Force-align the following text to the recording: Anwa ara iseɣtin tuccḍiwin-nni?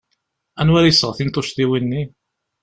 Anwa 0.59 0.77
ara 0.79 0.91
iseɣtin 0.91 1.29
tuccḍiwin-nni? 1.29 2.03